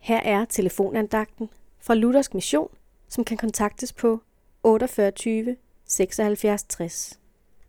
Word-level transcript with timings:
Her 0.00 0.20
er 0.20 0.44
telefonandagten 0.44 1.48
fra 1.80 1.94
Luthersk 1.94 2.34
Mission, 2.34 2.68
som 3.08 3.24
kan 3.24 3.36
kontaktes 3.36 3.92
på 3.92 4.22
48 4.62 5.56
76 5.88 6.62
60. 6.62 7.18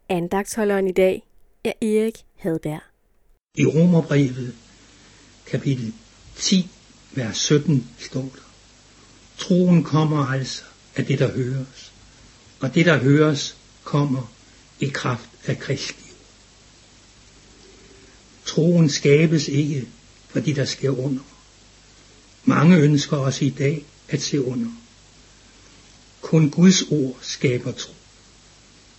Andagtsholderen 0.10 0.88
i 0.88 0.92
dag 0.92 1.24
er 1.64 1.74
Erik 1.82 2.26
Hadberg. 2.36 2.82
I 3.56 3.66
Romerbrevet, 3.66 4.56
kapitel 5.46 5.94
10, 6.36 6.70
vers 7.12 7.38
17, 7.38 7.90
står 8.00 8.22
der. 8.22 8.52
Troen 9.38 9.84
kommer 9.84 10.26
altså 10.26 10.64
af 10.96 11.06
det, 11.06 11.20
der 11.20 11.32
høres, 11.32 11.94
og 12.60 12.76
det, 12.76 12.86
der 12.86 12.98
høres, 12.98 13.58
kommer 13.84 14.32
i 14.80 14.88
kraft 14.88 15.30
af 15.46 15.60
Kristi. 15.60 16.04
Troen 18.46 18.90
skabes 18.90 19.48
ikke, 19.48 19.88
fordi 20.30 20.54
der 20.54 20.66
sker 20.66 20.90
under. 20.90 21.22
Mange 22.46 22.78
ønsker 22.78 23.18
også 23.18 23.46
i 23.46 23.50
dag 23.50 23.86
at 24.10 24.22
se 24.22 24.46
under. 24.46 24.72
Kun 26.22 26.50
Guds 26.50 26.82
ord 26.82 27.18
skaber 27.22 27.72
tro. 27.72 27.94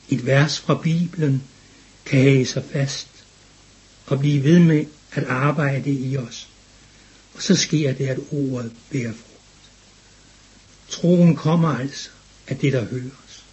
Et 0.08 0.26
vers 0.26 0.60
fra 0.60 0.74
Bibelen 0.82 1.42
kan 2.04 2.20
have 2.20 2.46
sig 2.46 2.64
fast 2.72 3.08
og 4.06 4.18
blive 4.18 4.44
ved 4.44 4.58
med 4.58 4.86
at 5.12 5.24
arbejde 5.24 5.90
i 5.90 6.16
os. 6.16 6.48
Og 7.34 7.42
så 7.42 7.56
sker 7.56 7.92
det, 7.92 8.06
at 8.06 8.18
ordet 8.30 8.72
bærer 8.90 9.12
frugt. 9.12 9.70
Troen 10.88 11.36
kommer 11.36 11.68
altså 11.68 12.10
af 12.46 12.58
det, 12.58 12.72
der 12.72 12.84
høres. 12.84 13.44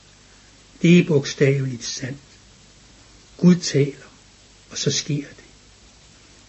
Det 0.81 0.99
er 0.99 1.05
bogstaveligt 1.05 1.83
sandt. 1.83 2.17
Gud 3.37 3.55
taler, 3.55 4.07
og 4.69 4.77
så 4.77 4.91
sker 4.91 5.27
det. 5.27 5.45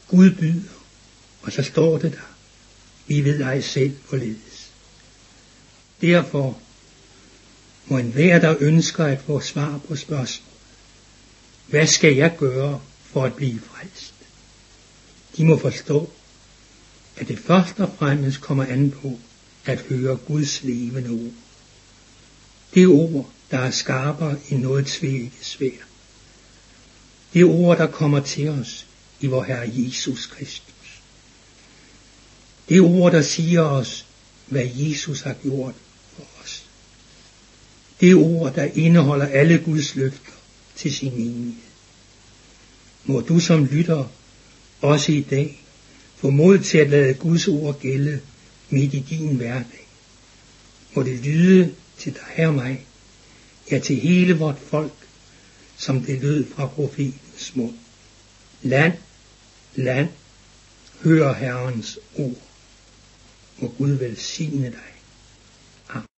Gud 0.09 0.31
byder, 0.31 0.79
og 1.43 1.53
så 1.53 1.63
står 1.63 1.99
det 1.99 2.13
der. 2.13 2.40
Vi 3.11 3.25
ved 3.25 3.41
ej 3.41 3.61
selv 3.61 3.97
hvorledes. 4.09 4.71
Derfor 6.01 6.61
må 7.87 7.99
enhver, 7.99 8.39
der 8.39 8.57
ønsker 8.61 9.05
at 9.05 9.21
få 9.21 9.41
svar 9.41 9.81
på 9.89 9.97
spørgsmålet, 9.97 10.61
hvad 11.67 11.87
skal 11.87 12.17
jeg 12.17 12.37
gøre 12.39 12.81
for 13.05 13.25
at 13.25 13.35
blive 13.35 13.61
frelst? 13.61 14.15
De 15.37 15.45
må 15.45 15.59
forstå, 15.59 16.11
at 17.17 17.29
det 17.29 17.39
først 17.39 17.81
og 17.81 17.95
fremmest 17.99 18.41
kommer 18.41 18.65
an 18.65 18.91
på 18.91 19.19
at 19.65 19.81
høre 19.81 20.17
Guds 20.17 20.63
levende 20.63 21.11
ord. 21.11 21.35
Det 22.75 22.87
ord, 22.87 23.31
der 23.51 23.59
er 23.59 23.71
skarpere 23.71 24.37
end 24.49 24.63
noget 24.63 24.87
tvækket 24.87 25.33
svær. 25.41 25.87
Det 27.33 27.45
ord, 27.45 27.79
der 27.79 27.87
kommer 27.87 28.21
til 28.21 28.49
os 28.49 28.87
i 29.21 29.27
vor 29.27 29.43
Herre 29.43 29.71
Jesus 29.75 30.27
Kristus. 30.27 30.80
Det 32.71 32.81
ord, 32.81 33.13
der 33.13 33.23
siger 33.23 33.61
os, 33.61 34.07
hvad 34.47 34.69
Jesus 34.75 35.21
har 35.21 35.35
gjort 35.43 35.75
for 36.17 36.25
os. 36.43 36.67
Det 38.01 38.15
ord, 38.15 38.55
der 38.55 38.65
indeholder 38.65 39.27
alle 39.27 39.59
Guds 39.59 39.95
løfter 39.95 40.33
til 40.77 40.95
sin 40.95 41.13
menighed. 41.13 41.63
Må 43.05 43.21
du 43.21 43.41
som 43.41 43.65
lytter 43.65 44.05
også 44.81 45.13
i 45.13 45.21
dag 45.21 45.63
få 46.17 46.31
mod 46.31 46.59
til 46.59 46.79
at 46.79 46.91
lade 46.91 47.15
Guds 47.15 47.49
ord 47.49 47.81
gælde 47.81 48.21
midt 48.69 48.95
i 48.95 49.05
din 49.11 49.37
hverdag. 49.37 49.87
Må 50.95 51.03
det 51.03 51.19
lyde 51.19 51.75
til 51.99 52.13
dig 52.13 52.47
og 52.47 52.55
mig, 52.55 52.87
ja 53.71 53.79
til 53.79 53.97
hele 53.97 54.39
vort 54.39 54.59
folk, 54.59 54.93
som 55.77 56.01
det 56.01 56.21
lød 56.21 56.47
fra 56.55 56.67
profetens 56.67 57.53
mund. 57.55 57.75
Land, 58.63 58.93
land, 59.75 60.09
hør 61.01 61.35
Herrens 61.35 61.99
ord. 62.15 62.50
Må 63.61 63.69
Gud 63.79 63.91
velsigne 63.91 64.67
dig. 64.67 66.05